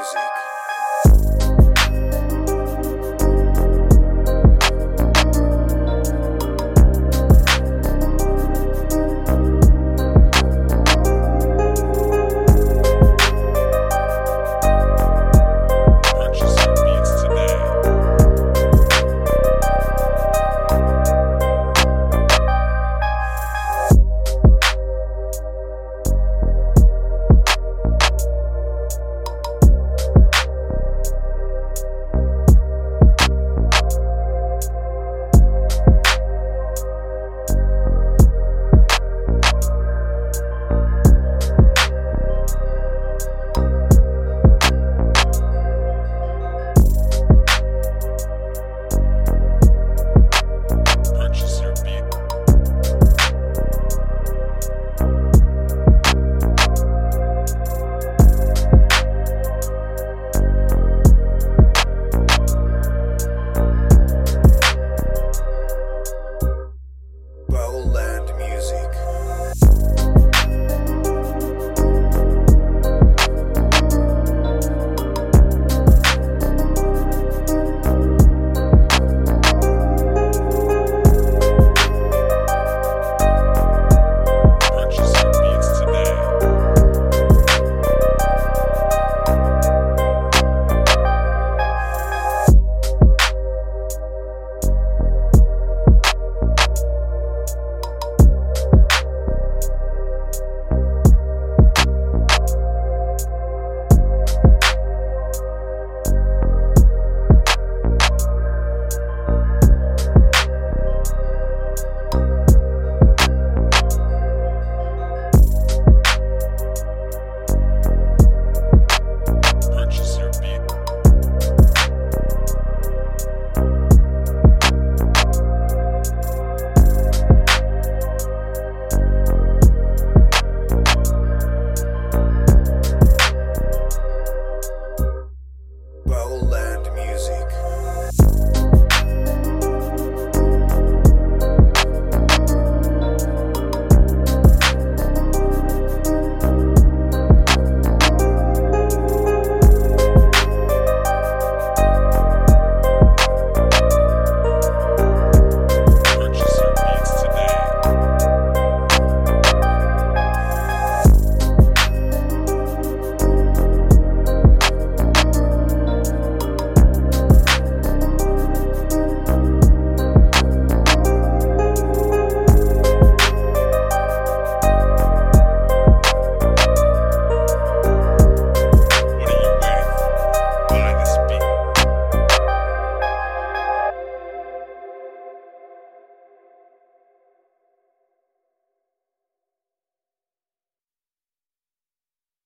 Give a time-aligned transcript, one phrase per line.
[0.00, 0.49] music.